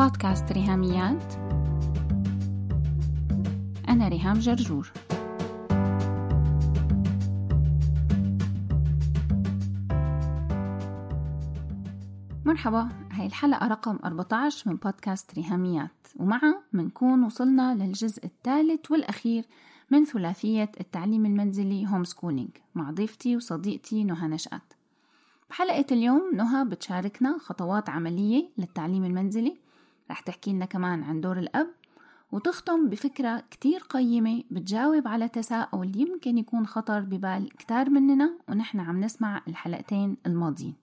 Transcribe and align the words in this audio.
بودكاست 0.00 0.52
ريهاميات. 0.52 1.34
أنا 3.88 4.08
ريهام 4.08 4.38
جرجور. 4.38 4.92
مرحبا 12.44 12.88
هاي 13.10 13.26
الحلقة 13.26 13.68
رقم 13.68 13.98
14 14.04 14.70
من 14.70 14.76
بودكاست 14.76 15.34
ريهاميات. 15.34 15.90
ومعها 16.16 16.62
منكون 16.72 17.24
وصلنا 17.24 17.74
للجزء 17.74 18.24
الثالث 18.24 18.90
والأخير 18.90 19.44
من 19.90 20.04
ثلاثية 20.04 20.72
التعليم 20.80 21.26
المنزلي 21.26 21.86
هوم 21.86 22.04
سكولينج 22.04 22.50
مع 22.74 22.90
ضيفتي 22.90 23.36
وصديقتي 23.36 24.04
نهى 24.04 24.28
نشأت. 24.28 24.72
بحلقة 25.50 25.86
اليوم 25.92 26.30
نهى 26.34 26.64
بتشاركنا 26.64 27.38
خطوات 27.38 27.90
عملية 27.90 28.48
للتعليم 28.58 29.04
المنزلي 29.04 29.69
رح 30.10 30.20
تحكي 30.20 30.52
لنا 30.52 30.64
كمان 30.64 31.02
عن 31.02 31.20
دور 31.20 31.38
الأب 31.38 31.66
وتختم 32.32 32.88
بفكرة 32.88 33.42
كتير 33.50 33.80
قيمة 33.80 34.42
بتجاوب 34.50 35.08
على 35.08 35.28
تساؤل 35.28 35.96
يمكن 35.96 36.38
يكون 36.38 36.66
خطر 36.66 37.00
ببال 37.00 37.48
كتار 37.58 37.90
مننا 37.90 38.30
ونحن 38.48 38.80
عم 38.80 39.00
نسمع 39.00 39.42
الحلقتين 39.48 40.16
الماضيين. 40.26 40.74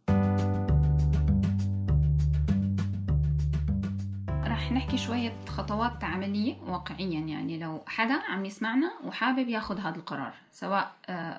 رح 4.29 4.71
نحكي 4.71 4.97
شوية 4.97 5.33
خطوات 5.47 6.03
عملية 6.03 6.55
واقعيا 6.67 7.19
يعني 7.19 7.59
لو 7.59 7.81
حدا 7.85 8.13
عم 8.13 8.45
يسمعنا 8.45 8.91
وحابب 9.05 9.49
ياخد 9.49 9.79
هذا 9.79 9.95
القرار 9.95 10.33
سواء 10.51 10.91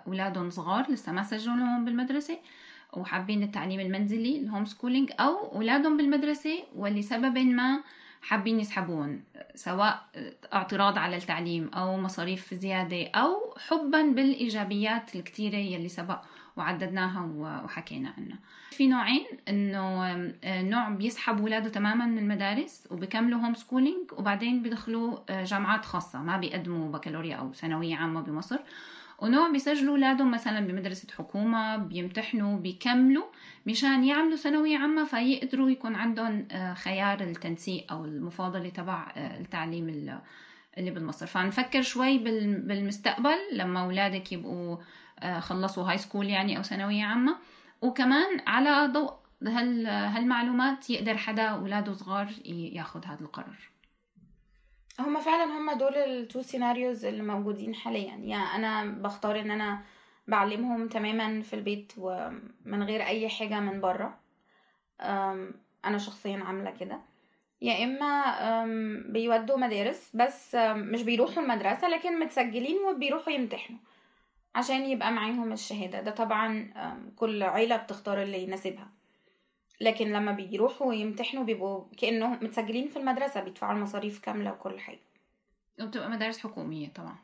أولادهم 0.07 0.51
صغار 0.51 0.91
لسه 0.91 1.13
ما 1.13 1.23
سجلوا 1.23 1.79
بالمدرسة 1.85 2.39
وحابين 2.93 3.43
التعليم 3.43 3.81
المنزلي 3.81 4.39
ال 4.39 4.65
homeschooling 4.65 5.11
أو 5.21 5.53
أولادهم 5.55 5.97
بالمدرسة 5.97 6.59
ولسبب 6.77 7.39
ما 7.39 7.81
حابين 8.23 8.61
يسحبون 8.61 9.23
سواء 9.55 10.03
اعتراض 10.53 10.99
على 10.99 11.17
التعليم 11.17 11.71
أو 11.75 11.97
مصاريف 11.97 12.55
زيادة 12.55 13.11
أو 13.15 13.55
حبا 13.69 14.03
بالإيجابيات 14.03 15.17
الكتيرة 15.17 15.57
يلي 15.57 15.89
سبق 15.89 16.21
وعددناها 16.57 17.31
وحكينا 17.37 18.15
عنها. 18.19 18.39
في 18.71 18.87
نوعين 18.87 19.27
إنه 19.49 20.15
نوع 20.45 20.89
بيسحب 20.89 21.41
أولاده 21.41 21.69
تماما 21.69 22.07
من 22.07 22.19
المدارس 22.19 22.89
وبكملوا 22.91 23.41
homeschooling 23.41 24.13
وبعدين 24.13 24.63
بيدخلوا 24.63 25.19
جامعات 25.45 25.85
خاصة 25.85 26.23
ما 26.23 26.37
بيقدموا 26.37 26.93
بكالوريا 26.93 27.37
أو 27.37 27.53
ثانوية 27.53 27.97
عامة 27.97 28.21
بمصر. 28.21 28.59
ونوع 29.19 29.51
بيسجلوا 29.51 29.93
اولادهم 29.93 30.31
مثلا 30.31 30.67
بمدرسة 30.67 31.09
حكومة 31.19 31.77
بيمتحنوا 31.77 32.59
بيكملوا 32.59 33.27
مشان 33.67 34.05
يعملوا 34.05 34.37
ثانوية 34.37 34.79
عامة 34.79 35.05
فيقدروا 35.05 35.71
يكون 35.71 35.95
عندهم 35.95 36.49
خيار 36.75 37.21
التنسيق 37.21 37.93
أو 37.93 38.05
المفاضلة 38.05 38.69
تبع 38.69 39.13
التعليم 39.17 39.89
اللي 40.79 40.91
بالمصر 40.91 41.27
فنفكر 41.27 41.83
شوي 41.83 42.19
بالمستقبل 42.19 43.37
لما 43.53 43.81
أولادك 43.81 44.33
يبقوا 44.33 44.77
خلصوا 45.39 45.91
هاي 45.91 45.99
سكول 45.99 46.27
يعني 46.27 46.57
أو 46.57 46.63
ثانوية 46.63 47.05
عامة. 47.05 47.37
وكمان 47.83 48.41
على 48.47 48.93
ضوء 48.93 49.13
هال 49.47 49.87
هالمعلومات 49.87 50.91
يقدر 50.91 51.17
حدا 51.17 51.43
أولاده 51.43 51.93
صغار 51.93 52.29
ياخذ 52.47 53.05
هذا 53.05 53.21
القرار. 53.21 53.59
هما 55.01 55.21
فعلا 55.21 55.45
هما 55.45 55.75
دول 55.75 55.95
ال 55.97 56.08
two 56.08 56.43
scenarios 56.43 57.05
اللي 57.05 57.23
موجودين 57.23 57.75
حاليا. 57.75 58.15
يعني 58.15 58.67
أنا 58.67 58.85
بختار 58.85 59.41
إن 59.41 59.51
أنا 59.51 59.83
بعلمهم 60.29 60.89
تماما 60.89 61.43
في 61.43 61.55
البيت 61.55 61.93
ومن 61.99 62.83
غير 62.83 63.07
أي 63.07 63.29
حاجة 63.29 63.61
من 63.61 63.81
بره. 63.81 64.19
أنا 65.85 65.99
شخصيا 65.99 66.45
عاملة 66.45 66.71
كده. 66.71 67.01
يا 67.63 67.85
إما 67.85 68.25
بيودوا 69.13 69.57
مدارس 69.57 70.11
بس 70.17 70.55
مش 70.75 71.03
بيروحوا 71.03 71.43
المدرسة 71.43 71.89
لكن 71.89 72.19
متسجلين 72.21 72.77
وبيروحوا 72.77 73.33
يمتحنوا 73.33 73.79
عشان 74.55 74.87
يبقى 74.87 75.13
معاهم 75.13 75.53
الشهادة. 75.53 76.01
ده 76.01 76.11
طبعا 76.11 76.71
كل 77.17 77.43
عيلة 77.43 77.77
بتختار 77.77 78.23
اللي 78.23 78.43
يناسبها. 78.43 78.98
لكن 79.81 80.13
لما 80.13 80.33
بيروحوا 80.33 80.95
يمتحنوا 80.95 81.45
بيبقوا 81.45 81.85
كأنهم 81.99 82.39
متسجلين 82.43 82.89
في 82.89 82.99
المدرسة 82.99 83.41
بيدفعوا 83.41 83.73
المصاريف 83.73 84.19
كاملة 84.19 84.53
وكل 84.53 84.81
حاجة. 84.81 85.01
وبتبقى 85.81 86.11
مدارس 86.11 86.39
حكومية 86.39 86.89
طبعا. 86.89 87.17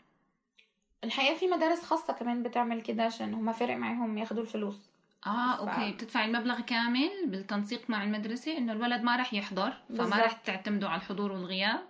الحقيقة 1.04 1.34
في 1.34 1.47
مدارس 1.47 1.82
خاصة 1.82 2.12
كمان 2.12 2.42
بتعمل 2.42 2.82
كده 2.82 3.03
عشان 3.04 3.34
هما 3.34 3.53
فارق 3.53 3.76
معاهم 3.76 4.19
ياخدوا 4.19 4.42
الفلوس. 4.42 4.91
آه 5.26 5.56
ف... 5.56 5.69
okay. 5.69 5.92
بتدفعي 5.92 6.25
المبلغ 6.25 6.60
كامل 6.60 7.10
بالتنسيق 7.26 7.91
مع 7.91 8.03
المدرسة 8.04 8.59
إنه 8.59 8.72
الولد 8.72 9.03
ما 9.03 9.16
راح 9.16 9.34
يحضر 9.34 9.72
فما. 9.88 10.16
راح 10.16 10.32
تعتمدوا 10.32 10.88
على 10.88 11.00
الحضور 11.00 11.32
والغياب 11.32 11.81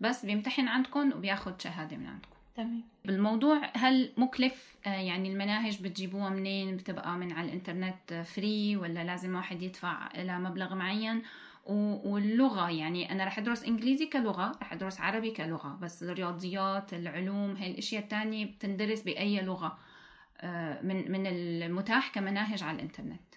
بس 0.00 0.24
بيمتحن 0.26 0.68
عندكم 0.68 1.12
وبياخد 1.12 1.60
شهادة 1.60 1.96
من 1.96 2.06
عندكم. 2.06 2.33
تمام. 2.54 2.82
بالموضوع 3.04 3.70
هل 3.76 4.12
مكلف؟ 4.16 4.76
يعني 4.86 5.32
المناهج 5.32 5.82
بتجيبوها 5.82 6.30
منين؟ 6.30 6.76
بتبقى 6.76 7.16
من 7.16 7.32
على 7.32 7.48
الإنترنت 7.48 8.14
free 8.34 8.76
ولا 8.76 9.04
لازم 9.04 9.34
واحد 9.34 9.62
يدفع 9.62 10.08
لها 10.16 10.38
مبلغ 10.38 10.74
معين؟ 10.74 11.22
واللغة 11.66 12.70
يعني 12.70 13.12
أنا 13.12 13.24
رح 13.24 13.38
أدرس 13.38 13.64
إنجليزي 13.64 14.06
كلغة 14.06 14.52
رح 14.62 14.72
أدرس 14.72 15.00
عربي 15.00 15.30
كلغة 15.30 15.78
بس 15.82 16.02
الرياضيات 16.02 16.94
العلوم 16.94 17.56
هاي 17.56 17.70
الأشياء 17.70 18.02
التانية 18.02 18.46
بتندرس 18.46 19.02
بأي 19.02 19.40
لغة 19.42 19.78
من 20.82 21.12
من 21.12 21.26
المتاح 21.26 22.08
كمناهج 22.14 22.62
على 22.62 22.76
الإنترنت. 22.76 23.34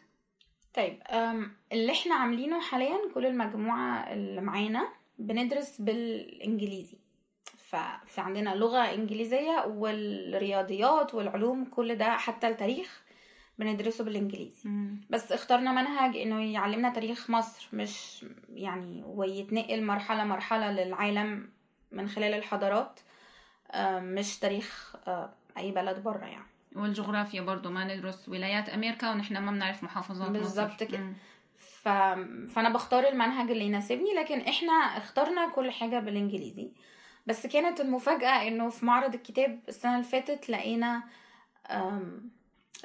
طيب 0.74 1.00
اللي 1.74 1.92
إحنا 1.92 2.16
عاملينه 2.16 2.62
حاليا 2.62 2.98
كل 3.14 3.26
المجموعة 3.26 4.14
اللي 4.14 4.42
معانا 4.42 4.88
بندرس 5.20 5.82
بالإنجليزي. 5.82 6.97
ففي 7.68 8.22
عندنا 8.22 8.56
لغة 8.56 8.94
إنجليزية 8.94 9.66
والرياضيات 9.68 11.14
والعلوم 11.14 11.66
كل 11.66 11.96
ده 11.96 12.18
حتى 12.18 12.48
التاريخ 12.48 13.02
بندرسه 13.60 14.04
بالإنجليزي. 14.04 14.70
مم. 14.70 15.02
بس 15.10 15.32
اخترنا 15.32 15.72
منهج 15.72 16.18
إنه 16.18 16.54
يعلمنا 16.54 16.90
تاريخ 16.90 17.30
مصر 17.30 17.68
مش 17.74 18.26
يعني 18.54 19.04
ويتنقل 19.06 19.84
مرحلة 19.84 20.24
مرحلة 20.24 20.72
للعالم 20.72 21.50
من 21.92 22.08
خلال 22.10 22.34
الحضارات 22.34 23.00
مش 23.86 24.40
تاريخ 24.40 24.96
أي 25.58 25.72
بلد 25.72 26.04
بره 26.04 26.26
يعني. 26.26 26.48
والجغرافيا 26.76 27.42
برضو 27.42 27.70
ما 27.70 27.96
ندرس 27.96 28.30
ولايات 28.30 28.70
أمريكا 28.70 29.12
ونحن 29.12 29.38
ما 29.38 29.52
بنعرف 29.52 29.84
محافظات 29.84 30.32
بالظبط 30.32 30.84
كده. 30.84 31.14
ف... 31.58 31.90
فأنا 32.50 32.70
بختار 32.70 33.08
المنهج 33.08 33.52
اللي 33.52 33.66
يناسبني 33.66 34.14
لكن 34.14 34.40
إحنا 34.40 34.74
اخترنا 34.74 35.50
كل 35.50 35.72
حاجة 35.72 36.00
بالإنجليزي. 36.00 36.72
بس 37.28 37.48
كانت 37.48 37.82
المفاجأة 37.82 38.48
إنه 38.48 38.70
في 38.70 38.86
معرض 38.86 39.14
الكتاب 39.14 39.60
السنة 39.70 39.94
اللي 39.94 40.04
فاتت 40.04 40.50
لقينا 40.50 41.04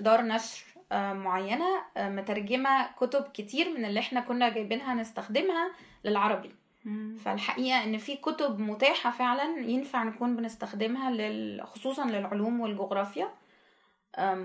دار 0.00 0.22
نشر 0.22 0.64
معينة 1.12 1.82
مترجمة 1.96 2.86
كتب 2.92 3.22
كتير 3.22 3.70
من 3.78 3.84
اللي 3.84 4.00
إحنا 4.00 4.20
كنا 4.20 4.48
جايبينها 4.48 4.94
نستخدمها 4.94 5.70
للعربي. 6.04 6.50
مم. 6.84 7.16
فالحقيقة 7.24 7.84
إن 7.84 7.98
في 7.98 8.16
كتب 8.16 8.58
متاحة 8.58 9.10
فعلا 9.10 9.58
ينفع 9.58 10.02
نكون 10.02 10.36
بنستخدمها 10.36 11.10
لل... 11.10 11.66
خصوصا 11.66 12.04
للعلوم 12.04 12.60
والجغرافيا 12.60 13.28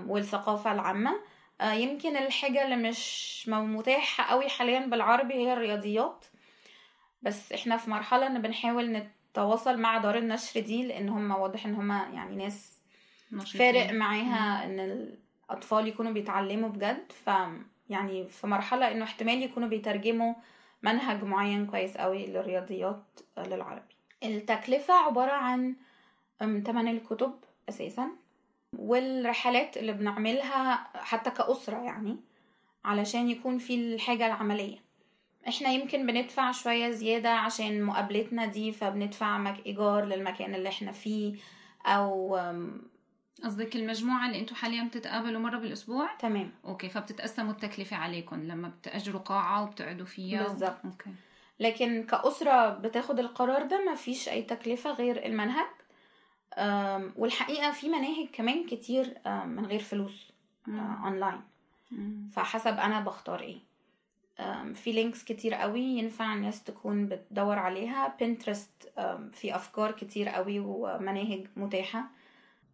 والثقافة 0.06 0.72
العامة. 0.72 1.20
يمكن 1.62 2.16
الحاجة 2.16 2.64
اللي 2.64 2.76
مش 2.76 3.44
متاحة 3.48 4.24
قوي 4.24 4.48
حاليا 4.48 4.86
بالعربي 4.86 5.34
هي 5.34 5.52
الرياضيات. 5.52 6.24
بس 7.22 7.52
إحنا 7.52 7.76
في 7.76 7.90
مرحلة 7.90 8.26
إن 8.26 8.42
بنحاول 8.42 8.92
نت 8.92 9.10
تواصل 9.38 9.78
مع 9.80 9.98
دار 9.98 10.18
النشر 10.18 10.60
دي 10.60 10.86
لأن 10.86 11.08
هم 11.08 11.30
واضح 11.30 11.66
ان 11.66 11.74
هم 11.74 11.90
يعني 11.90 12.36
ناس 12.36 12.80
فارق 13.58 13.90
معاها 13.90 14.64
ان 14.64 14.80
الاطفال 14.80 15.88
يكونوا 15.88 16.12
بيتعلموا 16.12 16.68
بجد. 16.68 17.12
ف 17.12 17.30
يعني 17.90 18.28
في 18.28 18.46
مرحلة 18.46 18.92
انه 18.92 19.04
احتمال 19.04 19.42
يكونوا 19.42 19.68
بيترجموا 19.68 20.34
منهج 20.82 21.24
معين 21.24 21.66
كويس 21.66 21.96
قوي 21.96 22.26
للرياضيات 22.26 23.20
للعربي. 23.38 23.94
التكلفة 24.22 24.94
عبارة 24.94 25.32
عن 25.32 25.76
تمن 26.40 26.88
الكتب 26.88 27.34
أساسا 27.68 28.08
والرحلات 28.78 29.76
اللي 29.76 29.92
بنعملها 29.92 30.74
حتى 30.94 31.30
كأسرة 31.30 31.76
يعني 31.76 32.16
علشان 32.84 33.30
يكون 33.30 33.58
في 33.58 33.74
الحاجة 33.74 34.26
العملية. 34.26 34.87
إحنا 35.48 35.68
يمكن 35.68 36.06
بندفع 36.06 36.52
شوية 36.52 36.90
زيادة 36.90 37.30
عشان 37.30 37.82
مقابلتنا 37.82 38.46
دي 38.46 38.72
فبندفع 38.72 39.38
مك 39.38 39.66
إيجار 39.66 40.04
للمكان 40.04 40.54
اللي 40.54 40.68
إحنا 40.68 40.92
فيه 40.92 41.34
أو 41.86 42.38
قصدك 43.44 43.76
المجموعة 43.76 44.26
اللي 44.26 44.40
أنتوا 44.40 44.56
حاليا 44.56 44.84
بتتقابلوا 44.84 45.40
مرة 45.40 45.58
بالأسبوع؟ 45.58 46.14
تمام. 46.14 46.50
okay 46.64 46.88
فبتتقسموا 46.88 47.52
التكلفة 47.52 47.96
عليكم 47.96 48.42
لما 48.42 48.68
بتأجروا 48.68 49.20
قاعة 49.20 49.62
وبتقعدوا 49.62 50.06
فيها 50.06 50.42
بالظبط. 50.42 50.84
و... 50.84 50.88
okay. 50.88 51.10
لكن 51.60 52.02
كأسرة 52.02 52.68
بتاخد 52.68 53.18
القرار 53.18 53.62
ده 53.66 53.84
ما 53.84 53.94
فيش 53.94 54.28
أي 54.28 54.42
تكلفة 54.42 54.90
غير 54.92 55.26
المنهج 55.26 55.66
والحقيقة 57.16 57.72
في 57.72 57.88
مناهج 57.88 58.28
كمان 58.32 58.66
كتير 58.66 59.14
من 59.26 59.66
غير 59.66 59.80
فلوس 59.80 60.32
اونلاين 61.04 61.40
فحسب 62.32 62.78
أنا 62.78 63.00
بختار 63.00 63.40
إيه. 63.40 63.67
في 64.74 64.92
links 64.92 65.24
كتير 65.24 65.54
قوي 65.54 65.80
ينفع 65.80 66.34
الناس 66.34 66.64
تكون 66.64 67.06
بتدور 67.06 67.58
عليها. 67.58 68.16
Pinterest 68.20 68.92
في 69.32 69.56
أفكار 69.56 69.92
كتير 69.92 70.28
قوي 70.28 70.58
ومناهج 70.58 71.46
متاحة. 71.56 72.10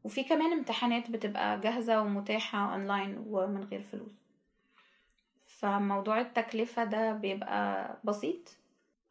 وفي 0.05 0.25
كمان 0.25 0.53
امتحانات 0.53 1.11
بتبقى 1.11 1.61
جاهزة 1.61 2.03
ومتاحة 2.03 2.73
اونلاين 2.75 3.25
ومن 3.27 3.65
غير 3.65 3.83
فلوس. 3.83 4.13
فموضوع 5.47 6.21
التكلفة 6.21 6.85
ده 6.85 7.13
بيبقى 7.13 7.97
بسيط. 8.05 8.57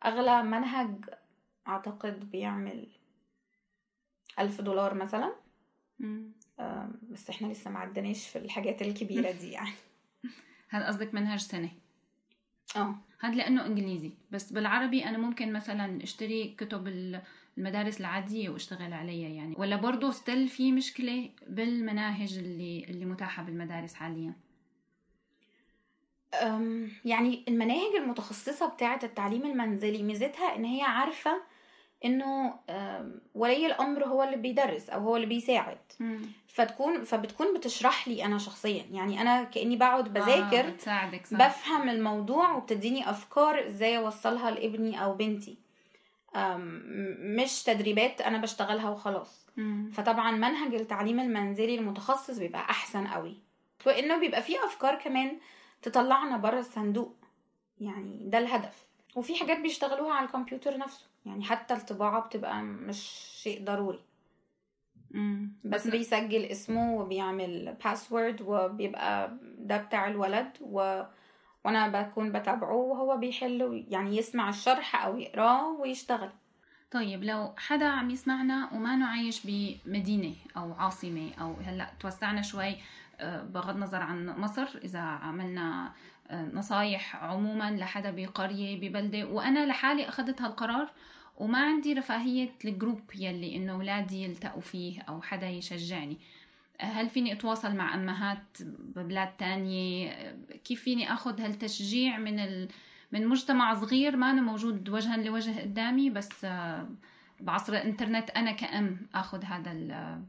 أغلى 0.06 0.44
منهج 0.44 1.06
أعتقد 1.68 2.32
بيعمل 2.32 2.88
ألف 4.40 4.62
دولار 4.62 4.94
مثلا. 4.94 5.36
بس 7.10 7.30
إحنا 7.30 7.48
لسه 7.48 7.72
ما 7.72 7.80
عدناش 7.80 8.28
في 8.28 8.38
الحاجات 8.38 8.82
الكبيرة 8.82 9.32
دي 9.32 9.52
يعني. 9.52 9.74
هذا 10.70 10.88
قصدك 10.88 11.14
منهج 11.14 11.40
سنة؟ 11.40 11.70
آه. 12.76 12.96
هذا 13.20 13.36
لأنه 13.36 13.66
إنجليزي. 13.66 14.12
بس 14.32 14.54
بالعربي 14.54 15.06
أنا 15.06 15.18
ممكن 15.18 15.54
مثلا 15.54 16.04
أشتري 16.04 16.56
كتب 16.58 16.88
المدارس 17.58 18.00
العادية 18.00 18.50
وأشتغل 18.50 18.94
عليها 18.94 19.30
يعني. 19.30 19.56
ولا 19.58 19.76
برضه 19.76 20.12
ستيل 20.12 20.48
في 20.48 20.72
مشكلة 20.72 21.30
بالمناهج 21.48 22.38
اللي 22.38 22.86
اللي 22.90 23.06
متاحة 23.06 23.44
بالمدارس 23.44 23.94
حاليا؟ 23.94 24.34
يعني 27.06 27.44
المناهج 27.48 27.96
المتخصصة 27.96 28.70
بتاعة 28.70 29.00
التعليم 29.04 29.46
المنزلي 29.46 30.04
ميزتها 30.04 30.56
إن 30.56 30.66
هي 30.66 30.82
عارفة 30.82 31.42
إنه 32.06 32.54
ولي 33.36 33.66
الأمر 33.66 34.06
هو 34.06 34.24
اللي 34.24 34.38
بيدرس 34.38 34.90
أو 34.90 35.00
هو 35.00 35.16
اللي 35.16 35.28
بيساعد. 35.28 35.78
فتكون 36.48 37.04
فبتكون 37.04 37.54
بتشرح 37.58 38.08
لي 38.08 38.26
أنا 38.26 38.38
شخصيا. 38.38 38.86
يعني 38.92 39.22
أنا 39.22 39.44
كأني 39.44 39.76
بقعد 39.76 40.14
بذاكر 40.14 40.68
آه 40.68 40.70
بتساعدك 40.70 41.26
صح. 41.26 41.38
بفهم 41.38 41.90
الموضوع 41.90 42.52
وبتديني 42.52 43.10
أفكار 43.10 43.68
إزاي 43.68 43.98
أوصلها 43.98 44.52
لابني 44.52 45.04
أو 45.04 45.14
بنتي. 45.16 45.58
مش 47.20 47.64
تدريبات 47.64 48.22
أنا 48.22 48.38
بشتغلها 48.38 48.90
وخلاص. 48.90 49.50
فطبعا 49.94 50.32
منهج 50.32 50.74
التعليم 50.76 51.20
المنزلي 51.20 51.76
المتخصص 51.76 52.38
بيبقى 52.38 52.62
أحسن 52.62 53.08
قوي. 53.08 53.38
وإنه 53.86 54.20
بيبقى 54.20 54.42
فيه 54.42 54.66
أفكار 54.66 54.96
كمان 54.96 55.38
تطلعنا 55.82 56.38
بره 56.38 56.60
الصندوق. 56.60 57.16
يعني 57.80 58.20
ده 58.30 58.38
الهدف. 58.38 58.86
وفي 59.16 59.36
حاجات 59.36 59.60
بيشتغلوها 59.60 60.14
على 60.14 60.26
الكمبيوتر 60.26 60.78
نفسه. 60.78 61.06
يعني 61.26 61.44
حتى 61.44 61.74
الطباعة 61.74 62.22
بتبقى 62.22 62.62
مش 62.62 63.00
شيء 63.44 63.64
ضروري. 63.66 64.00
مم. 65.12 65.52
بس 65.64 65.88
بيسجل 65.88 66.46
اسمه 66.46 66.94
وبيعمل 66.96 67.76
باسورد 67.84 68.42
وبيبقى 68.42 69.38
ده 69.58 69.78
بتاع 69.78 70.08
الولد 70.08 70.58
و... 70.62 71.04
وأنا 71.66 71.88
بكون 71.88 72.32
بتابعه 72.32 72.76
وهو 72.76 73.18
بيحل 73.18 73.86
يعني 73.90 74.18
يسمع 74.18 74.50
الشرح 74.50 75.06
أو 75.06 75.18
يقراه 75.18 75.68
ويشتغل. 75.68 76.30
طيب 76.92 77.24
لو 77.24 77.54
حدا 77.58 77.86
عم 77.86 78.10
يسمعنا 78.10 78.70
وما 78.74 79.06
عايش 79.06 79.42
بمدينة 79.46 80.34
أو 80.58 80.74
عاصمة 80.74 81.32
أو 81.42 81.54
هلأ 81.54 81.90
توسعنا 82.00 82.42
شوي 82.42 82.76
آه، 83.20 83.44
بغض 83.44 83.76
النظر 83.76 84.02
عن 84.02 84.40
مصر 84.40 84.68
إذا 84.84 85.00
عملنا 85.00 85.92
نصايح 86.32 87.16
عموما 87.16 87.72
لحدا 87.72 88.12
بقرية 88.12 88.80
ببلدة 88.90 89.26
وأنا 89.28 89.66
لحالي 89.66 90.10
أخذت 90.10 90.42
هالقرار 90.42 90.90
وما 91.38 91.58
عندي 91.60 91.94
رفاهية 91.94 92.50
الجروب 92.66 93.02
يلي 93.16 93.56
إنه 93.56 93.74
أولادي 93.74 94.24
يلتقوا 94.24 94.62
فيه 94.62 95.02
أو 95.02 95.22
حدا 95.22 95.50
يشجعني. 95.50 96.18
هل 96.80 97.10
فيني 97.10 97.34
أتواصل 97.34 97.76
مع 97.76 97.96
أمهات 97.96 98.44
ببلاد 98.96 99.30
تانية؟ 99.38 100.12
كيف 100.66 100.82
فيني 100.84 101.14
أخذ 101.14 101.42
هالتشجيع 101.42 102.18
من 102.18 102.40
ال... 102.40 102.68
من 103.12 103.28
مجتمع 103.28 103.74
صغير 103.74 104.18
ما 104.18 104.32
أنا 104.32 104.42
موجود 104.42 104.90
وجها 104.90 105.18
لوجه 105.18 105.62
قدامي 105.62 106.10
بس 106.10 106.46
آه، 106.46 106.90
بعصر 107.40 107.74
الإنترنت 107.74 108.30
أنا 108.30 108.52
كأم 108.52 108.98
أخذ 109.16 109.44
هذا 109.44 109.72
ال- 109.72 110.22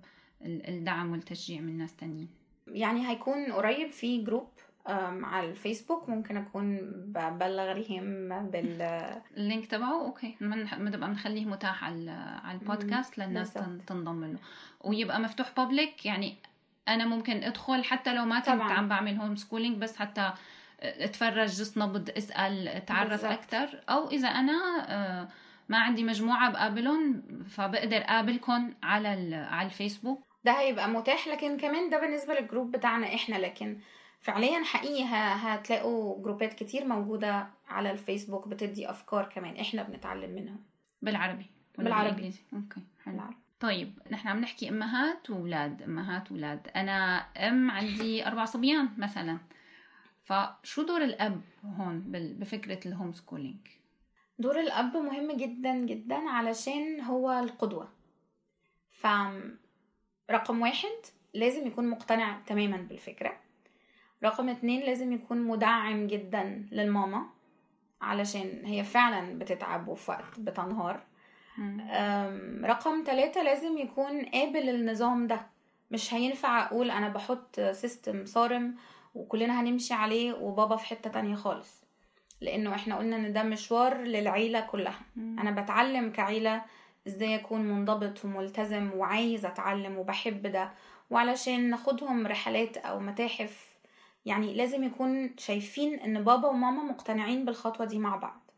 ال- 0.44 0.68
الدعم 0.68 1.10
والتشجيع 1.12 1.60
من 1.60 1.78
ناس 1.78 1.96
تانيين. 1.96 2.28
يعني 2.66 3.08
هيكون 3.08 3.52
قريب 3.52 3.90
في 3.90 4.22
group؟ 4.22 4.48
على 4.86 5.50
الفيسبوك. 5.50 6.08
ممكن 6.08 6.36
أكون 6.36 6.78
ببلغ 7.06 7.72
ريهام 7.72 8.28
بال 8.50 8.82
ال 9.36 9.42
link 9.42 9.66
تبعه. 9.66 10.04
okay. 10.04 10.36
بنبقى 10.40 11.08
بنخليه 11.08 11.44
متاح 11.44 11.84
على 11.84 12.10
على 12.44 12.58
البودكاست 12.58 13.18
للناس 13.18 13.52
تنضم 13.86 14.24
له. 14.24 14.38
ويبقى 14.80 15.20
مفتوح 15.20 15.52
public 15.56 16.06
يعني 16.06 16.36
أنا 16.88 17.06
ممكن 17.06 17.42
أدخل 17.44 17.84
حتى 17.84 18.14
لو 18.14 18.24
ما 18.24 18.38
كنت 18.38 18.46
طبعاً. 18.46 18.72
عم 18.72 18.88
بعمل 18.88 19.16
homeschooling 19.16 19.76
بس 19.76 19.96
حتى 19.96 20.32
أتفرج 20.82 21.46
جس 21.48 21.78
نبض 21.78 22.10
أسأل 22.10 22.68
أتعرف. 22.68 23.24
أكثر 23.24 23.80
أو 23.88 24.10
إذا 24.10 24.28
أنا 24.28 24.86
آه، 24.88 25.28
ما 25.68 25.78
عندي 25.78 26.04
مجموعة 26.04 26.50
بقابلهم 26.50 27.22
فبقدر 27.48 27.96
اقابلكم 27.96 28.74
على 28.82 29.34
على 29.50 29.66
الفيسبوك. 29.66 30.22
ده 30.44 30.52
هيبقى 30.52 30.88
متاح. 30.88 31.28
لكن 31.28 31.56
كمان 31.56 31.90
ده 31.90 32.00
بالنسبة 32.00 32.34
لل 32.34 32.44
group 32.44 32.70
بتاعنا 32.70 33.14
إحنا. 33.14 33.36
لكن 33.36 33.78
فعليا 34.24 34.64
حقيقي 34.64 35.04
هتلاقوا 35.04 36.22
group 36.22 36.49
ات 36.49 36.54
كتير 36.54 36.84
موجودة 36.84 37.46
على 37.68 37.90
الفيسبوك 37.90 38.48
بتدي 38.48 38.90
أفكار 38.90 39.24
كمان 39.24 39.56
إحنا 39.56 39.82
بنتعلم 39.82 40.30
منها 40.34 40.56
بالعربي. 41.02 41.46
بالعربي. 41.78 42.08
بالإنجليزي؟ 42.08 42.40
okay 42.52 42.80
حلو. 43.04 43.14
بالعربي. 43.14 43.36
طيب 43.60 43.98
نحن 44.10 44.28
عم 44.28 44.40
نحكي 44.40 44.68
أمهات 44.68 45.30
واولاد 45.30 45.82
أمهات 45.82 46.32
واولاد 46.32 46.68
أنا 46.76 47.18
أم 47.18 47.70
عندي 47.70 48.26
أربع 48.26 48.44
صبيان 48.44 48.88
مثلا. 48.98 49.38
فشو 50.24 50.82
دور 50.82 51.04
الأب 51.04 51.40
هون 51.64 52.04
بفكرة 52.38 52.88
ال 52.88 53.12
homeschooling 53.12 53.68
دور 54.38 54.60
الأب 54.60 54.96
مهم 54.96 55.36
جدا 55.36 55.74
جدا 55.74 56.28
علشان 56.28 57.00
هو 57.00 57.32
القدوة. 57.32 57.88
ف 58.90 59.06
رقم 60.30 60.60
واحد 60.60 60.96
لازم 61.34 61.66
يكون 61.66 61.90
مقتنع 61.90 62.40
تماما 62.46 62.76
بالفكرة. 62.76 63.44
رقم 64.24 64.48
اتنين 64.48 64.80
لازم 64.80 65.12
يكون 65.12 65.42
مدعم 65.42 66.06
جدا 66.06 66.66
للماما 66.72 67.26
علشان 68.00 68.62
هي 68.64 68.84
فعلا 68.84 69.38
بتتعب 69.38 69.88
وفي 69.88 70.10
وقت 70.10 70.40
بتنهار. 70.40 71.00
رقم 72.64 73.02
ثلاثة 73.06 73.42
لازم 73.42 73.78
يكون 73.78 74.24
قابل 74.24 74.68
النظام 74.68 75.26
ده. 75.26 75.40
مش 75.90 76.14
هينفع 76.14 76.64
أقول 76.66 76.90
أنا 76.90 77.08
بحط 77.08 77.60
سيستم 77.60 78.24
صارم 78.24 78.74
وكلنا 79.14 79.60
هنمشي 79.60 79.94
عليه 79.94 80.32
وبابا 80.32 80.76
في 80.76 80.86
حتة 80.86 81.10
تانية 81.10 81.34
خالص. 81.34 81.84
لأنه 82.40 82.74
إحنا 82.74 82.96
قلنا 82.96 83.16
إن 83.16 83.32
ده 83.32 83.42
مشوار 83.42 83.96
للعيلة 84.02 84.60
كلها. 84.60 85.00
أنا 85.16 85.50
بتعلم 85.50 86.10
كعيلة 86.10 86.62
إزاي 87.06 87.34
أكون 87.34 87.60
منضبط 87.60 88.24
وملتزم 88.24 88.90
وعايز 88.94 89.46
أتعلم 89.46 89.98
وبحب 89.98 90.46
ده. 90.46 90.70
وعلشان 91.10 91.70
ناخدهم 91.70 92.26
رحلات 92.26 92.76
أو 92.76 93.00
متاحف 93.00 93.73
يعني 94.26 94.54
لازم 94.54 94.84
يكون 94.84 95.34
شايفين 95.38 96.00
إن 96.00 96.24
بابا 96.24 96.48
وماما 96.48 96.82
مقتنعين 96.82 97.44
بالخطوة 97.44 97.86
دي 97.86 97.98
مع 97.98 98.16
بعض. 98.16 98.50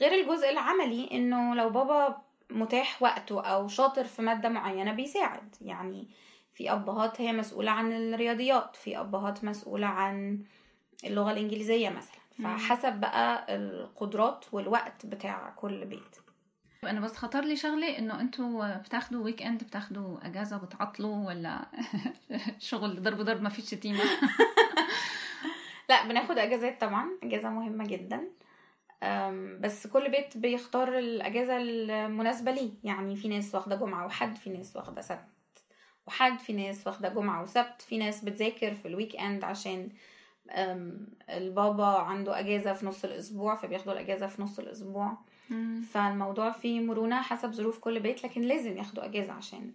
غير 0.00 0.20
الجزء 0.20 0.50
العملي 0.50 1.08
إنه 1.12 1.54
لو 1.54 1.70
بابا 1.70 2.22
متاح 2.50 3.02
وقته 3.02 3.40
أو 3.40 3.68
شاطر 3.68 4.04
في 4.04 4.22
مادة 4.22 4.48
معينة 4.48 4.92
بيساعد. 4.92 5.56
يعني 5.60 6.08
في 6.54 6.72
أبهات 6.72 7.20
هي 7.20 7.32
مسؤولة 7.32 7.70
عن 7.70 7.92
الرياضيات 7.92 8.76
في 8.76 9.00
أبهات 9.00 9.44
مسؤولة 9.44 9.86
عن 9.86 10.44
اللغة 11.04 11.32
الإنجليزية 11.32 11.88
مثلا. 11.88 12.20
فحسب 12.44 12.92
بقى 12.92 13.56
القدرات 13.56 14.44
والوقت 14.52 15.06
بتاع 15.06 15.50
كل 15.56 15.84
بيت. 15.84 16.16
أنا 16.84 17.00
بس 17.00 17.16
خطر 17.16 17.44
لي 17.44 17.56
شغله 17.56 17.98
إنه 17.98 18.20
أنتم 18.20 18.76
بتاخذوا 18.78 19.24
weekend 19.24 19.64
بتاخذوا 19.64 20.26
أجازة 20.26 20.56
بتعطلوا 20.56 21.26
ولا 21.26 21.66
شغل 22.58 23.02
ضرب 23.02 23.20
ضرب 23.20 23.42
ما 23.42 23.48
فيش 23.48 23.64
شتيمة؟ 23.64 24.00
لا 25.90 26.08
بناخد 26.08 26.38
أجازات 26.38 26.80
طبعا 26.80 27.10
أجازة 27.22 27.50
مهمة 27.50 27.86
جدا. 27.86 28.28
بس 29.60 29.86
كل 29.86 30.10
بيت 30.10 30.36
بيختار 30.36 30.98
الأجازة 30.98 31.56
المناسبة 31.56 32.52
ليه. 32.52 32.70
يعني 32.84 33.16
في 33.16 33.28
ناس 33.28 33.54
واخدة 33.54 33.76
جمعة 33.76 34.06
وحد 34.06 34.36
في 34.36 34.50
ناس 34.50 34.76
واخدة 34.76 35.00
سبت 35.00 35.18
وحد 36.06 36.38
في 36.38 36.52
ناس 36.52 36.86
واخدة 36.86 37.08
جمعة 37.08 37.42
وسبت 37.42 37.82
في 37.82 37.98
ناس 37.98 38.24
بتذاكر 38.24 38.74
في 38.74 38.88
الويك 38.88 39.16
إند 39.16 39.44
عشان 39.44 39.88
البابا 41.30 41.86
عنده 41.86 42.38
أجازة 42.38 42.72
في 42.72 42.86
نص 42.86 43.04
الأسبوع 43.04 43.54
فبياخدوا 43.54 43.92
الأجازة 43.92 44.26
في 44.26 44.42
نص 44.42 44.58
الأسبوع. 44.58 45.18
فالموضوع 45.82 46.50
فيه 46.50 46.80
مرونة 46.80 47.22
حسب 47.22 47.52
ظروف 47.52 47.78
كل 47.78 48.00
بيت 48.00 48.24
لكن 48.24 48.40
لازم 48.40 48.78
ياخدوا 48.78 49.04
أجازة 49.04 49.32
عشان 49.32 49.72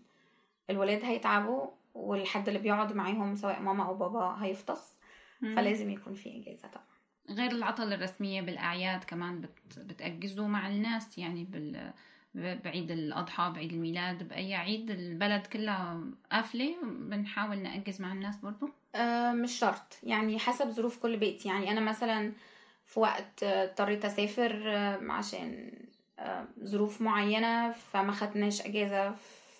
الولاد 0.70 1.06
هيتعبوا 1.06 1.68
والحد 1.96 2.48
اللي 2.48 2.60
بيقعد 2.60 2.94
معاهم 2.94 3.36
سواء 3.36 3.62
ماما 3.62 3.86
أو 3.86 3.94
بابا 3.94 4.38
هيفطس. 4.42 4.95
فلازم 5.42 5.90
يكون 5.90 6.14
في 6.14 6.42
اجازة 6.42 6.68
طبعا. 6.68 6.86
غير 7.30 7.52
العطل 7.52 7.94
الرسمية 7.94 8.42
بالأعياد 8.42 9.04
كمان 9.04 9.42
بت... 9.42 9.80
بتأجزوا 9.80 10.48
مع 10.48 10.68
الناس 10.68 11.18
يعني 11.18 11.44
بال... 11.44 11.94
بعيد 12.36 12.92
الأضحى 12.92 13.52
بعيد 13.56 13.74
الميلاد 13.74 14.28
بأي 14.28 14.56
عيد 14.56 14.92
البلد 14.92 15.46
كلها 15.48 16.02
قافلة 16.32 16.76
بنحاول 16.84 17.58
نأجز 17.58 18.02
مع 18.02 18.12
الناس 18.12 18.38
برضو؟ 18.38 18.70
آه، 18.96 19.32
مش 19.32 19.52
شرط. 19.60 19.98
يعني 20.04 20.40
حسب 20.40 20.70
ظروف 20.70 20.98
كل 20.98 21.18
بيت. 21.18 21.46
يعني 21.46 21.72
أنا 21.72 21.82
مثلا 21.82 22.32
في 22.86 23.00
وقت 23.00 23.44
اضطريت 23.44 24.06
أسافر 24.06 24.64
آه، 24.76 25.12
عشان 25.12 25.72
آه، 26.20 26.48
ظروف 26.64 27.02
معينة 27.02 27.72
فما 27.72 28.12
خدناش 28.12 28.62
إجازة 28.62 29.12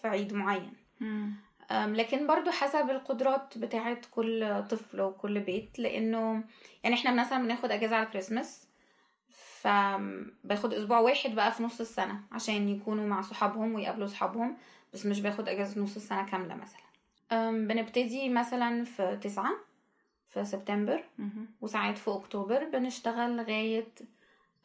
في 0.02 0.08
عيد 0.08 0.34
معين. 0.34 0.74
مم. 1.00 1.34
لكن 1.72 2.28
برضو 2.28 2.52
حسب 2.52 2.90
القدرات 2.90 3.58
بتاعت 3.58 4.06
كل 4.12 4.64
طفل 4.70 5.02
وكل 5.02 5.40
بيت 5.40 5.80
لأنه 5.80 6.44
يعني 6.84 6.96
إحنا 6.96 7.12
مثلا 7.12 7.44
بناخد 7.44 7.72
أجازة 7.72 7.96
على 7.96 8.06
الكريسماس 8.06 8.68
فباخد 9.30 10.74
أسبوع 10.74 11.00
واحد 11.00 11.36
بقى 11.36 11.52
في 11.52 11.64
نص 11.64 11.80
السنة 11.80 12.20
عشان 12.32 12.70
يكونوا 12.70 13.08
مع 13.08 13.22
صحابهم 13.22 13.76
ويقابلوا 13.76 14.08
صحابهم 14.08 14.58
بس 14.94 15.06
مش 15.06 15.22
باخد 15.22 15.50
أجازة 15.50 15.82
نص 15.82 15.96
السنة 15.96 16.26
كاملة 16.26 16.56
مثلا. 16.56 16.86
بنبتدي 17.68 18.30
مثلا 18.30 18.84
في 18.86 19.18
تسعة 19.22 19.52
في 20.30 20.46
سبتمبر. 20.46 21.04
وساعات 21.62 21.98
في 21.98 22.12
أكتوبر 22.12 22.64
بنشتغل 22.70 23.38
لغاية 23.38 23.88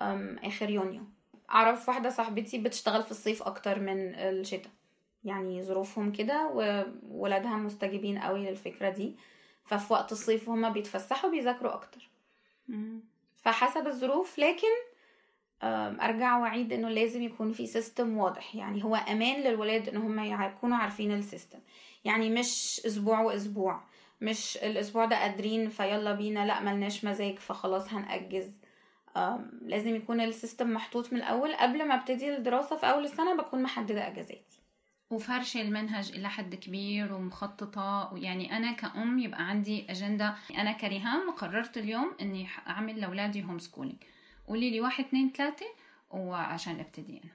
أم، 0.03 0.39
آخر 0.45 0.71
يونيو. 0.71 1.03
أعرف 1.51 1.89
واحدة 1.89 2.11
صاحبتي 2.11 2.59
بتشتغل 2.59 3.03
في 3.03 3.11
الصيف 3.11 3.43
أكتر 3.43 3.79
من 3.81 4.15
الشتاء. 4.15 4.71
يعني 5.25 5.63
ظروفهم 5.63 6.13
كده 6.13 6.51
وولادها 7.05 7.57
مستجيبين 7.57 8.19
قوي 8.19 8.51
للفكرة 8.51 8.91
دي. 8.91 9.17
ففي 9.65 9.93
وقت 9.93 10.13
الصيف 10.13 10.49
هما 10.49 10.69
بيتفسحوا 10.69 11.31
بيذاكروا 11.31 11.75
أكتر. 11.75 12.09
مم. 12.69 13.01
فحسب 13.37 13.87
الظروف 13.87 14.39
لكن 14.39 14.69
أرجع 16.03 16.39
وأعيد 16.39 16.73
إنه 16.73 16.89
لازم 16.89 17.23
يكون 17.23 17.53
في 17.53 17.67
system 17.67 18.19
واضح. 18.19 18.55
يعني 18.57 18.85
هو 18.85 18.97
أمان 18.97 19.41
للولاد 19.41 19.89
إن 19.89 19.97
هم 19.97 20.43
يكونوا 20.43 20.77
عارفين 20.77 21.13
ال 21.13 21.20
system 21.20 21.59
يعني 22.05 22.31
مش 22.31 22.83
أسبوع 22.87 23.21
وأسبوع. 23.21 23.81
مش 24.21 24.57
الأسبوع 24.57 25.05
ده 25.05 25.17
قادرين 25.17 25.69
فيلا 25.69 26.13
بينا 26.13 26.47
لا 26.47 26.61
ملناش 26.61 27.05
مزاج 27.05 27.39
فخلاص 27.39 27.93
هنأجز. 27.93 28.53
لازم 29.63 29.97
يكون 29.97 30.21
ال 30.21 30.29
system 30.29 30.75
محطوط 30.75 31.13
من 31.13 31.19
الأول. 31.19 31.55
قبل 31.55 31.89
ما 31.89 31.95
أبتدي 31.95 32.37
الدراسة 32.37 32.77
في 32.77 32.87
أول 32.87 33.05
السنة 33.05 33.37
بكون 33.37 33.63
محددة 33.63 34.07
أجازاتي. 34.07 34.60
وفرشة 35.11 35.61
المنهج 35.63 36.13
إلى 36.13 36.29
حد 36.29 36.55
كبير 36.55 37.13
ومخططة. 37.13 38.11
يعني 38.15 38.57
أنا 38.57 38.73
كأم 38.73 39.19
يبقى 39.19 39.43
عندي 39.43 39.91
أجندة. 39.91 40.35
أنا 40.59 40.73
كريهام 40.73 41.31
قررت 41.31 41.77
اليوم 41.77 42.15
إني 42.21 42.49
أعمل 42.69 43.01
لأولادي 43.01 43.45
homeschooling 43.45 43.97
قولي 44.49 44.71
لي 44.71 44.81
واحد 44.81 45.05
اتنين 45.05 45.33
تلاتة 45.33 45.67
وعشان 46.11 46.81
أبتدي 46.81 47.21
أنا. 47.25 47.33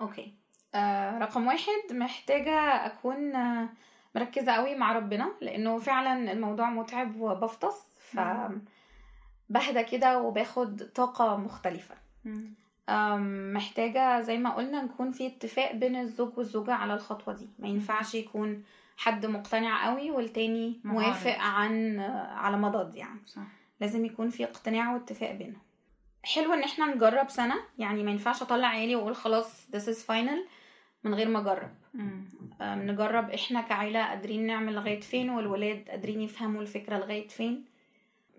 okay. 0.00 0.34
آه 0.74 1.18
رقم 1.18 1.46
واحد 1.46 1.92
محتاجة 1.92 2.86
أكون 2.86 3.36
آه 3.36 3.68
مركزة 4.14 4.52
قوي 4.52 4.74
مع 4.74 4.92
ربنا 4.92 5.32
لأنه 5.40 5.78
فعلا 5.78 6.32
الموضوع 6.32 6.70
متعب 6.70 7.16
وبفصل. 7.20 7.92
ف 7.98 8.20
بهدى 9.48 9.84
كده 9.84 10.22
وباخد 10.22 10.76
طاقة 10.94 11.36
مختلفة. 11.36 11.94
مم. 12.24 12.54
محتاجة 13.54 14.20
زي 14.20 14.38
ما 14.38 14.50
قلنا 14.50 14.82
نكون 14.82 15.10
في 15.10 15.26
اتفاق 15.26 15.74
بين 15.74 15.96
الزوج 15.96 16.38
والزوجة 16.38 16.72
على 16.74 16.94
الخطوة 16.94 17.34
دي. 17.34 17.48
ما 17.58 17.68
ينفعش 17.68 18.14
يكون 18.14 18.64
حد 18.96 19.26
مقتنع 19.26 19.86
قوي 19.86 20.10
والتاني 20.10 20.80
معارض. 20.84 21.00
موافق 21.00 21.38
عن 21.38 22.00
على 22.34 22.56
مضض 22.56 22.96
يعني. 22.96 23.20
صح. 23.26 23.42
لازم 23.80 24.04
يكون 24.04 24.28
في 24.28 24.44
اقتناع 24.44 24.92
واتفاق 24.92 25.32
بينهم. 25.32 25.60
حلو 26.22 26.52
إن 26.54 26.62
إحنا 26.62 26.94
نجرب 26.94 27.28
سنة. 27.28 27.54
يعني 27.78 28.02
ما 28.02 28.10
ينفعش 28.10 28.42
أطلع 28.42 28.68
عيالي 28.68 28.96
وأقول 28.96 29.16
خلاص 29.16 29.66
this 29.76 29.94
is 29.94 30.06
final 30.06 30.48
من 31.04 31.14
غير 31.14 31.28
ما 31.28 31.38
أجرب. 31.38 31.70
نجرب 32.60 33.30
إحنا 33.30 33.60
كعيلة 33.60 34.04
قادرين 34.04 34.46
نعمل 34.46 34.74
لغاية 34.74 35.00
فين 35.00 35.30
والولاد 35.30 35.88
قادرين 35.88 36.20
يفهموا 36.20 36.62
الفكرة 36.62 36.98
لغاية 36.98 37.28
فين. 37.28 37.64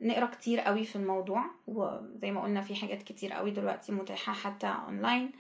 نقرأ 0.03 0.25
كتير 0.25 0.59
قوي 0.59 0.85
في 0.85 0.95
الموضوع 0.95 1.45
وزي 1.67 2.31
ما 2.31 2.43
قلنا 2.43 2.61
في 2.61 2.75
حاجات 2.75 3.03
كتير 3.03 3.33
قوي 3.33 3.51
دلوقتي 3.51 3.91
متاحة 3.91 4.33
حتى 4.33 4.67
اونلاين 4.67 5.31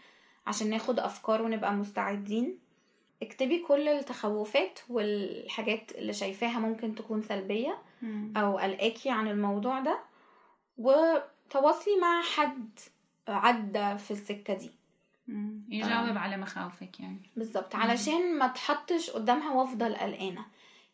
عشان 0.47 0.69
ناخد 0.69 0.99
أفكار 0.99 1.41
ونبقى 1.41 1.73
مستعدين. 1.73 2.59
اكتبي 3.21 3.59
كل 3.59 3.87
التخوفات 3.87 4.79
والحاجات 4.89 5.91
اللي 5.91 6.13
شايفاها 6.13 6.59
ممكن 6.59 6.95
تكون 6.95 7.21
سلبية 7.21 7.77
مم. 8.01 8.33
أو 8.37 8.57
قلقاكي 8.57 9.09
عن 9.09 9.27
الموضوع 9.27 9.79
ده 9.79 9.99
وتواصلي 10.77 11.93
مع 12.01 12.21
حد 12.21 12.69
عدى 13.27 13.97
في 13.97 14.11
السكة 14.11 14.53
دي. 14.53 14.71
مم. 15.27 15.61
يجاوب 15.69 16.17
على 16.17 16.37
مخاوفك 16.37 16.99
يعني. 16.99 17.29
بالظبط. 17.35 17.75
علشان 17.75 18.37
ما 18.39 18.47
تحطش 18.47 19.09
قدامها 19.09 19.51
وافضل 19.53 19.95
قلقانة. 19.95 20.45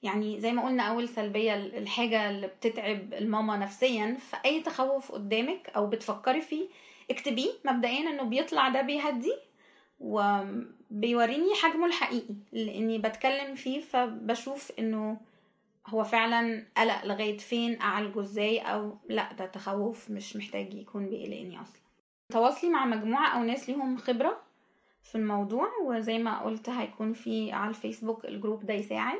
يعني 0.03 0.39
زي 0.39 0.51
ما 0.51 0.65
قلنا 0.65 0.83
أول 0.83 1.09
سلبية 1.09 1.55
الحاجة 1.55 2.29
اللي 2.29 2.47
بتتعب 2.47 3.13
الماما 3.13 3.57
نفسيا 3.57 4.17
فأي 4.19 4.61
تخوف 4.61 5.11
قدامك 5.11 5.69
أو 5.75 5.87
بتفكري 5.87 6.41
فيه 6.41 6.67
اكتبيه 7.11 7.49
مبدئيا 7.65 8.09
إنه 8.09 8.23
بيطلع 8.23 8.69
ده 8.69 8.81
بيهدي 8.81 9.33
وبيوريني 9.99 11.55
حجمه 11.55 11.85
الحقيقي 11.85 12.35
لإني 12.51 12.97
بتكلم 12.97 13.55
فيه 13.55 13.81
فبشوف 13.81 14.71
إنه 14.79 15.17
هو 15.87 16.03
فعلا 16.03 16.65
قلق 16.77 17.05
لغاية 17.05 17.37
فين 17.37 17.81
أعالجه 17.81 18.19
إزاي 18.19 18.59
أو 18.59 18.97
لأ 19.09 19.33
ده 19.33 19.45
تخوف 19.45 20.09
مش 20.11 20.35
محتاج 20.35 20.73
يكون 20.73 21.09
بيقلقني 21.09 21.61
أصلا 21.61 21.81
تواصلي 22.29 22.69
مع 22.69 22.85
مجموعة 22.85 23.27
أو 23.37 23.43
ناس 23.43 23.69
ليهم 23.69 23.97
خبرة 23.97 24.41
في 25.03 25.15
الموضوع 25.15 25.67
وزي 25.85 26.17
ما 26.17 26.39
قلت 26.39 26.69
هيكون 26.69 27.13
في 27.13 27.51
على 27.51 27.69
الفيسبوك 27.69 28.25
الجروب 28.25 28.65
ده 28.65 28.73
يساعد. 28.73 29.19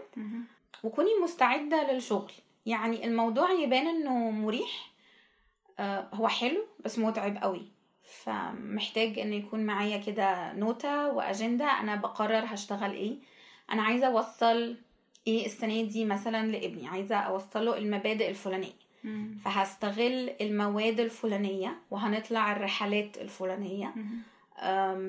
وكوني 0.83 1.09
مستعدة 1.23 1.91
للشغل. 1.91 2.31
يعني 2.65 3.05
الموضوع 3.05 3.51
يبان 3.51 3.87
إنه 3.87 4.31
مريح 4.31 4.89
آه، 5.79 6.07
هو 6.13 6.27
حلو 6.27 6.65
بس 6.85 6.99
متعب 6.99 7.37
قوي. 7.37 7.61
فمحتاج 8.23 9.19
ان 9.19 9.33
يكون 9.33 9.65
معايا 9.65 9.97
كده 9.97 10.53
نوتة 10.53 11.07
وأجندة 11.07 11.65
أنا 11.65 11.95
بقرر 11.95 12.43
هشتغل 12.47 12.91
إيه. 12.91 13.15
أنا 13.71 13.81
عايزة 13.81 14.07
أوصل 14.07 14.75
إيه 15.27 15.45
السنة 15.45 15.83
دي 15.83 16.05
مثلا 16.05 16.47
لابني. 16.47 16.87
عايزة 16.87 17.15
أوصله 17.15 17.77
المبادئ 17.77 18.29
الفلانية. 18.29 18.73
مم. 19.03 19.37
فهستغل 19.45 20.29
المواد 20.41 20.99
الفلانية 20.99 21.75
وهنطلع 21.91 22.51
الرحلات 22.51 23.17
الفلانية. 23.17 23.87
مهم. 23.95 24.21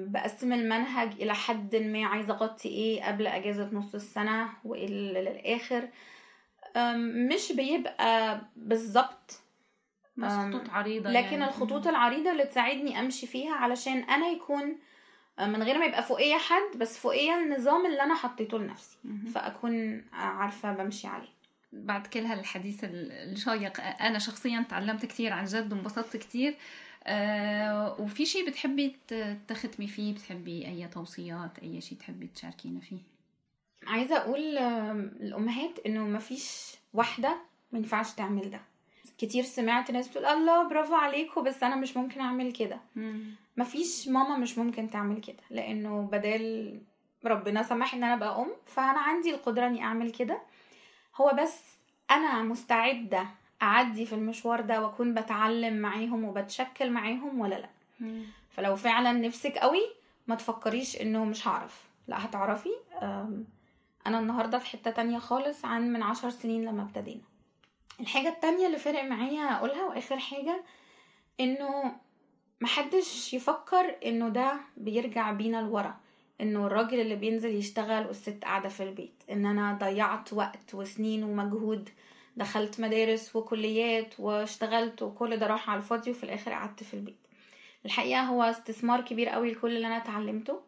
بقسم 0.09 0.53
المنهج 0.53 1.13
إلى 1.13 1.35
حد 1.35 1.77
ما 1.77 2.05
عايزة 2.07 2.33
أغطي 2.35 2.69
إيه 2.69 3.03
قبل 3.05 3.27
أجازة 3.27 3.71
نص 3.73 3.95
اللي 4.67 5.21
للآخر 5.21 5.89
أم، 6.77 7.29
مش 7.29 7.53
بيبقى 7.53 8.41
بالظبط. 8.57 9.41
بس 10.17 10.33
خطوط 10.33 10.71
عريضة 10.71 11.11
لكن 11.11 11.33
يعني. 11.33 11.45
الخطوط 11.45 11.87
العريضة 11.87 12.31
اللي 12.31 12.45
تساعدني 12.45 13.01
أمشي 13.01 13.27
فيها 13.27 13.55
علشان 13.55 13.99
أنا 14.03 14.27
يكون 14.29 14.77
من 15.41 15.63
غير 15.63 15.79
ما 15.79 15.85
يبقى 15.85 16.03
فوقيا 16.03 16.39
حد 16.39 16.79
بس 16.79 16.99
فوقيا 16.99 17.35
النظام 17.37 17.87
اللي 17.87 18.03
أنا 18.03 18.15
حطيته 18.15 18.59
لنفسي. 18.59 18.99
مهم. 19.05 19.25
فأكون 19.27 20.05
عارفة 20.13 20.73
بمشي 20.73 21.07
عليه. 21.07 21.29
بعد 21.73 22.07
كل 22.07 22.21
هالحديث 22.21 22.85
ال- 22.85 23.13
الشيق 23.13 23.81
أنا 23.81 24.19
شخصيا 24.19 24.65
تعلمت 24.69 25.07
كتير 25.07 25.33
عن 25.33 25.45
جد 25.45 25.73
وانبسطت 25.73 26.17
كتير. 26.17 26.57
أه 27.05 28.01
وفي 28.01 28.27
شيء 28.27 28.49
بتحبي 28.49 28.97
تختمي 29.49 29.87
فيه؟ 29.87 30.15
بتحبي 30.15 30.67
أي 30.67 30.89
توصيات 30.89 31.59
أي 31.63 31.81
شيء 31.81 31.99
تحبي 31.99 32.27
تشاركينا 32.27 32.81
فيه؟ 32.81 32.99
عايزة 33.87 34.17
أقول 34.17 34.59
أم، 34.59 35.13
للأمهات 35.21 35.79
إنه 35.87 36.05
مفيش 36.05 36.75
واحدة 36.95 37.37
مينفعش 37.73 38.13
تعمل 38.13 38.51
ده. 38.51 38.61
كتير 39.19 39.45
سمعت 39.45 39.91
ناس 39.91 40.09
بتقول 40.09 40.25
الله 40.25 40.69
برافو 40.69 40.95
عليكم 40.95 41.45
بس 41.45 41.63
أنا 41.63 41.77
مش 41.77 41.97
ممكن 41.97 42.21
أعمل 42.21 42.53
كده. 42.53 42.81
مفيش 43.57 44.09
ماما 44.09 44.37
مش 44.37 44.59
ممكن 44.59 44.91
تعمل 44.91 45.21
كده 45.21 45.43
لأنه 45.51 46.03
بدل 46.13 46.81
ربنا 47.25 47.63
سمح 47.63 47.95
إن 47.95 48.05
أنا 48.05 48.15
أبقى 48.15 48.41
أم 48.43 48.51
فأنا 48.67 48.99
عندي 48.99 49.31
القدرة 49.35 49.67
إني 49.67 49.83
أعمل 49.83 50.11
كده. 50.13 50.41
هو 51.17 51.33
بس 51.43 51.61
أنا 52.11 52.43
مستعدة 52.43 53.27
أعدي 53.63 54.07
في 54.07 54.15
المشوار 54.15 54.61
ده 54.61 54.81
وأكون 54.83 55.15
بتعلم 55.15 55.75
معاهم 55.79 56.25
وبتشكل 56.25 56.91
معاهم 56.91 57.41
ولا 57.41 57.55
لأ. 57.55 57.69
فلو 58.51 58.77
فعلا 58.77 59.13
نفسك 59.13 59.59
قوي 59.59 59.83
ما 60.27 60.35
تفكريش 60.35 61.01
إنه 61.01 61.25
مش 61.25 61.49
هعرف. 61.49 61.85
لأ 62.09 62.25
هتعرفي. 62.25 62.71
أنا 64.07 64.19
النهارده 64.19 64.59
في 64.59 64.67
حتة 64.67 64.91
تانية 64.91 65.19
خالص 65.19 65.65
عن 65.65 65.93
من 65.93 66.03
عشر 66.03 66.31
سنين 66.31 66.65
لما 66.65 66.83
ابتدينا. 66.83 67.23
الحاجة 68.01 68.29
التانية 68.29 68.67
اللي 68.67 68.79
فرق 68.79 69.05
معايا 69.05 69.57
أقولها 69.57 69.85
وآخر 69.85 70.19
حاجة 70.19 70.63
إنه 71.41 71.97
محدش 72.61 73.35
يفكر 73.35 73.97
إنه 74.05 74.29
ده 74.29 74.53
بيرجع 74.77 75.31
بينا 75.33 75.57
لورا. 75.57 75.97
إنه 76.41 76.67
الراجل 76.67 77.01
اللي 77.01 77.17
بينزل 77.17 77.55
يشتغل 77.55 78.07
والست 78.07 78.45
قاعدة 78.45 78.69
في 78.69 78.83
البيت. 78.83 79.23
إن 79.31 79.47
أنا 79.47 79.79
ضيعت 79.81 80.33
وقت 80.33 80.75
وسنين 80.75 81.25
ومجهود 81.25 81.89
دخلت 82.37 82.81
مدارس 82.81 83.37
وكليات 83.37 84.21
واشتغلت 84.21 85.03
وكل 85.03 85.37
ده 85.37 85.47
راح 85.47 85.71
على 85.71 85.79
الفاضي 85.79 86.11
وفي 86.11 86.25
الآخر 86.25 86.53
قعدت 86.53 86.83
في 86.83 86.95
البيت. 86.95 87.17
الحقيقة 87.85 88.21
هو 88.23 88.43
استثمار 88.43 89.01
كبير 89.01 89.29
قوي 89.29 89.53
لكل 89.53 89.77
اللي 89.77 89.87
أنا 89.87 89.97
اتعلمته. 89.97 90.61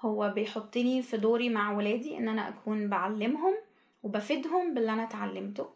هو 0.00 0.32
بيحطني 0.34 1.02
في 1.02 1.16
دوري 1.16 1.48
مع 1.48 1.72
ولادي 1.72 2.18
إن 2.18 2.28
أنا 2.28 2.48
أكون 2.48 2.88
بعلمهم 2.88 3.54
وبفيدهم 4.02 4.74
باللي 4.74 4.92
أنا 4.92 5.02
اتعلمته. 5.04 5.70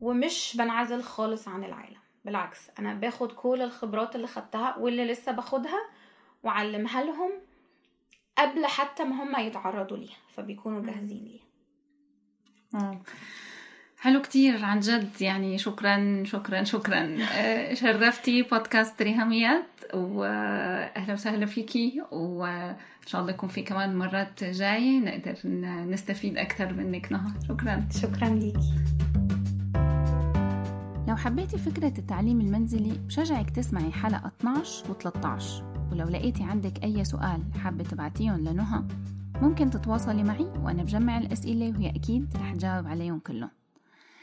ومش 0.00 0.56
بنعزل 0.58 1.02
خالص 1.02 1.48
عن 1.48 1.64
العالم. 1.64 1.96
بالعكس 2.24 2.70
أنا 2.78 2.94
باخد 2.94 3.32
كل 3.32 3.62
الخبرات 3.62 4.16
اللي 4.16 4.26
خدتها 4.26 4.76
واللي 4.76 5.04
لسه 5.04 5.32
باخدها 5.32 5.80
وعلمها 6.42 7.04
لهم 7.04 7.30
قبل 8.38 8.66
حتى 8.66 9.04
ما 9.04 9.22
هم 9.22 9.46
يتعرضوا 9.46 9.96
ليها 9.96 10.16
فبيكونوا 10.28 10.82
جاهزين 10.82 11.24
ليها. 11.24 13.00
حلو 14.00 14.22
كتير 14.22 14.64
عن 14.64 14.80
جد 14.80 15.08
يعني 15.20 15.58
شكرا 15.58 16.24
شكرا 16.24 16.64
شكرا. 16.64 17.16
آه، 17.36 17.74
شرفتي 17.74 18.42
بودكاست 18.42 19.02
ريهاميات 19.02 19.94
واهلا 19.94 21.12
وسهلا 21.12 21.46
فيكي 21.46 22.02
وإن 22.12 22.76
شاء 23.06 23.20
الله 23.20 23.32
يكون 23.32 23.48
في 23.48 23.62
كمان 23.62 23.96
مرات 23.96 24.44
جاية 24.44 24.98
نقدر 25.00 25.34
نستفيد 25.90 26.38
أكثر 26.38 26.72
منك 26.72 27.12
نهى. 27.12 27.30
شكرا. 27.48 27.88
شكرا 28.02 28.28
ليكي. 28.28 28.74
لو 31.08 31.16
حبيتي 31.16 31.58
فكرة 31.58 31.98
التعليم 31.98 32.40
المنزلي 32.40 32.92
بشجعك 33.06 33.50
تسمعي 33.50 33.92
حلقة 33.92 34.32
12 34.40 34.90
و 34.90 34.94
13 34.94 35.64
ولو 35.92 36.08
لقيتي 36.08 36.42
عندك 36.44 36.84
أي 36.84 37.04
سؤال 37.04 37.42
حابة 37.64 37.84
تبعتيهم 37.84 38.40
لنهى 38.48 38.82
ممكن 39.42 39.70
تتواصلي 39.70 40.22
معي 40.22 40.46
وأنا 40.64 40.82
بجمع 40.82 41.18
الأسئلة 41.18 41.68
وهي 41.70 41.90
أكيد 41.90 42.36
رح 42.36 42.54
جاوب 42.54 42.86
عليهم 42.86 43.18
كلهم. 43.18 43.50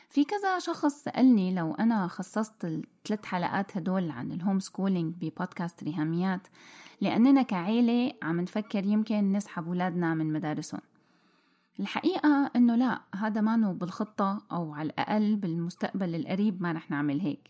في 0.10 0.24
كذا 0.24 0.60
شخص 0.60 1.04
سألني 1.04 1.56
لو 1.56 1.74
أنا 1.74 2.08
خصصت 2.08 2.66
الثلاث 2.66 3.26
حلقات 3.26 3.78
هدول 3.78 4.12
عن 4.12 4.32
الهوم 4.32 4.60
سكولينج 4.60 5.14
ببودكاست 5.22 5.84
ريهاميات 5.84 6.48
لأننا 7.02 7.42
كعيلة 7.42 8.14
عم 8.24 8.42
نفكر 8.42 8.86
يمكن 8.86 9.32
نسحب 9.32 9.68
ولادنا 9.68 10.14
من 10.14 10.34
مدارسهم. 10.34 10.82
الحقيقة 11.80 12.52
إنه 12.56 12.76
لا 12.76 13.02
هذا 13.16 13.42
ما 13.42 13.72
بالخطة 13.72 14.42
أو 14.52 14.74
على 14.74 14.90
الأقل 14.90 15.36
بالمستقبل 15.36 16.16
القريب 16.16 16.62
ما 16.62 16.72
رح 16.72 16.92
نعمل 16.92 17.20
هيك. 17.22 17.50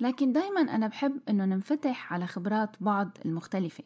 لكن 0.00 0.32
دايما 0.32 0.60
أنا 0.60 0.86
بحب 0.86 1.20
إنه 1.28 1.44
ننفتح 1.44 2.12
على 2.12 2.26
خبرات 2.26 2.76
بعض 2.80 3.18
المختلفة. 3.24 3.84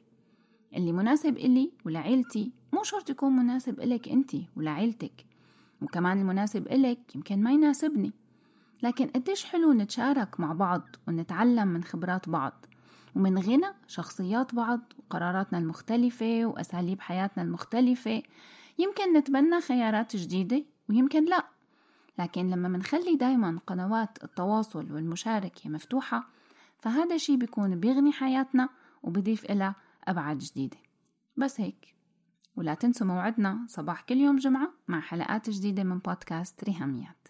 اللي 0.77 0.93
مناسب 0.93 1.37
إلي 1.37 1.73
ولعيلتي 1.87 2.53
مو 2.73 2.83
شرط 2.83 3.11
يكون 3.11 3.37
مناسب 3.37 3.81
إلك 3.81 4.09
أنت 4.09 4.31
ولعيلتك. 4.57 5.30
وكمان 5.83 6.21
المناسب 6.21 6.67
إلك 6.67 7.17
يمكن 7.17 7.43
ما 7.43 7.53
يناسبني. 7.53 8.13
لكن 8.83 9.07
قديش 9.07 9.45
حلو 9.45 9.73
نتشارك 9.73 10.41
مع 10.41 10.53
بعض 10.53 10.83
ونتعلم 11.09 11.69
من 11.69 11.85
خبرات 11.85 12.29
بعض 12.29 12.67
ومن 13.17 13.39
غنى 13.39 13.67
شخصيات 13.87 14.55
بعض 14.55 14.81
وقراراتنا 14.99 15.59
المختلفة 15.59 16.47
وأساليب 16.47 17.01
حياتنا 17.01 17.43
المختلفة. 17.43 18.23
يمكن 18.79 19.13
نتبنى 19.17 19.61
خيارات 19.61 20.17
جديدة 20.17 20.65
ويمكن 20.89 21.25
لا. 21.25 21.45
لكن 22.19 22.51
لما 22.51 22.69
منخلي 22.69 23.17
دايما 23.17 23.59
قنوات 23.67 24.25
التواصل 24.25 24.93
والمشاركة 24.93 25.71
مفتوحة 25.71 26.29
فهذا 26.79 27.17
شي 27.17 27.37
بيكون 27.37 27.81
بيغني 27.81 28.13
حياتنا 28.13 28.69
وبضيف 29.03 29.45
إلها 29.45 29.75
أبعاد 30.05 30.39
جديدة. 30.39 30.77
بس 31.37 31.61
هيك. 31.61 32.00
ولا 32.61 32.75
تنسوا 32.75 33.07
موعدنا 33.07 33.59
صباح 33.69 34.03
كل 34.03 34.17
يوم 34.17 34.37
جمعة 34.37 34.71
مع 34.89 35.01
حلقات 35.01 35.51
جديدة 35.51 35.85
من 35.85 35.99
بودكاست 35.99 36.65
ريهاميات. 36.65 37.29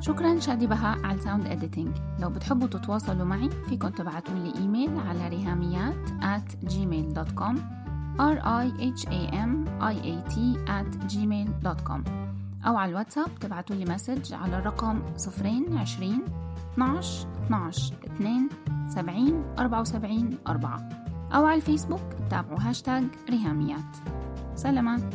شكرا 0.00 0.40
شادي 0.40 0.66
بهاء 0.66 1.06
على 1.06 1.18
ال 1.18 1.23
sound 1.23 1.46
editing 1.46 1.96
لو 2.20 2.30
بتحبوا 2.30 2.68
تتواصلوا 2.68 3.24
معي 3.24 3.50
فيكن 3.68 3.92
تبعتوا 3.92 4.34
لي 4.34 4.54
إيميل 4.54 4.98
على 4.98 5.28
ريهاميات 5.28 6.08
at 6.08 6.68
gmail.com 6.72 7.56
r 8.18 8.38
i 8.44 8.66
h 8.96 9.04
a 9.08 9.22
m 9.48 9.50
i 9.80 9.94
a 10.12 10.16
t 10.32 10.36
at 10.68 11.12
gmail.com 11.12 12.00
أو 12.66 12.76
على 12.76 12.90
الواتساب 12.90 13.38
تبعتوا 13.40 13.76
لي 13.76 13.84
message 13.84 14.34
على 14.34 14.58
الرقم 14.58 15.02
020 15.16 16.47
12 16.78 17.26
12 17.46 17.94
2 18.20 18.48
70 18.88 19.44
74 19.58 20.38
4 20.48 20.88
أو 21.34 21.46
على 21.46 21.56
الفيسبوك 21.56 22.00
تابعوا 22.30 22.58
هاشتاج 22.60 23.04
ريهاميات. 23.30 23.96
سلامات. 24.54 25.14